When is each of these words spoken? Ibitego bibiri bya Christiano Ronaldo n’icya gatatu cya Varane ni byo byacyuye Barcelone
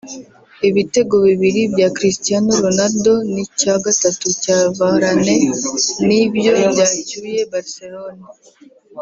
Ibitego 0.69 1.15
bibiri 1.25 1.61
bya 1.73 1.87
Christiano 1.97 2.49
Ronaldo 2.63 3.13
n’icya 3.33 3.75
gatatu 3.85 4.25
cya 4.43 4.57
Varane 4.77 5.35
ni 6.07 6.21
byo 6.33 6.51
byacyuye 6.71 7.39
Barcelone 7.51 8.23